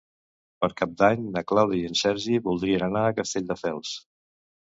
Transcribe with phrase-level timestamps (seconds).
[0.63, 3.93] Per Cap d'Any na Clàudia i en Sergi voldrien anar a Castelldefels.